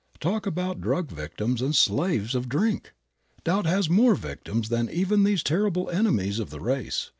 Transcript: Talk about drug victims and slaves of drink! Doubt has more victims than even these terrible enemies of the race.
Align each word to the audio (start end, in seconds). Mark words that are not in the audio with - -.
Talk 0.19 0.47
about 0.47 0.81
drug 0.81 1.11
victims 1.11 1.61
and 1.61 1.75
slaves 1.75 2.33
of 2.33 2.49
drink! 2.49 2.93
Doubt 3.43 3.67
has 3.67 3.87
more 3.87 4.15
victims 4.15 4.69
than 4.69 4.89
even 4.89 5.23
these 5.23 5.43
terrible 5.43 5.91
enemies 5.91 6.39
of 6.39 6.49
the 6.49 6.59
race. 6.59 7.09